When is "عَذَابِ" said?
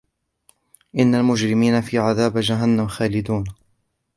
1.97-2.37